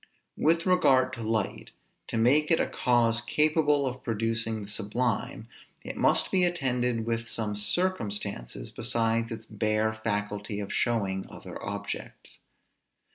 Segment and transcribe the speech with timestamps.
[0.39, 1.69] With regard to light,
[2.07, 5.47] to make it a cause capable of producing the sublime,
[5.83, 12.39] it must be attended with some circumstances, besides its bare faculty of showing other objects.